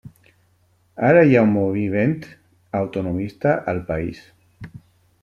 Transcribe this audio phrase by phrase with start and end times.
[1.09, 2.17] Ara hi ha un moviment
[2.79, 4.25] autonomista al país.